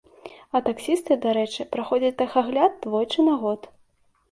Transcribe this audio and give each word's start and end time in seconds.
А 0.55 0.61
таксісты, 0.67 1.17
дарэчы, 1.25 1.67
праходзяць 1.77 2.13
тэхагляд 2.23 2.71
двойчы 2.89 3.29
на 3.31 3.39
год. 3.47 3.73